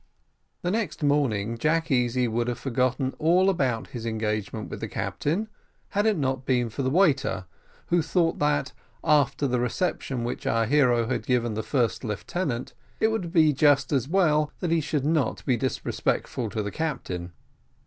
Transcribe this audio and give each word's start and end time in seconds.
The 0.63 0.71
next 0.71 1.03
morning 1.03 1.59
Jack 1.59 1.91
Easy 1.91 2.27
would 2.27 2.47
have 2.47 2.57
forgotten 2.57 3.13
all 3.19 3.51
about 3.51 3.89
his 3.89 4.03
engagement 4.03 4.67
with 4.67 4.79
the 4.79 4.87
captain, 4.87 5.47
had 5.89 6.07
it 6.07 6.17
not 6.17 6.43
been 6.43 6.71
for 6.71 6.81
the 6.81 6.89
waiter, 6.89 7.45
who 7.89 8.01
thought 8.01 8.39
that, 8.39 8.73
after 9.03 9.45
the 9.45 9.59
reception 9.59 10.23
which 10.23 10.47
our 10.47 10.65
hero 10.65 11.05
had 11.05 11.27
given 11.27 11.53
the 11.53 11.61
first 11.61 12.03
lieutenant, 12.03 12.73
it 12.99 13.09
would 13.09 13.31
be 13.31 13.53
just 13.53 13.91
as 13.93 14.07
well 14.07 14.51
that 14.59 14.71
he 14.71 14.81
should 14.81 15.05
not 15.05 15.45
be 15.45 15.55
disrespectful 15.55 16.49
to 16.49 16.63
the 16.63 16.71
captain. 16.71 17.31